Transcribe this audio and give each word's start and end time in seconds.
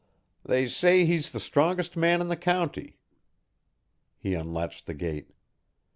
They 0.43 0.65
say 0.65 1.05
he's 1.05 1.31
the 1.31 1.39
strongest 1.39 1.95
man 1.95 2.21
in 2.21 2.27
the 2.27 2.35
county." 2.35 2.97
He 4.17 4.33
unlatched 4.33 4.87
the 4.87 4.95
gate. 4.95 5.29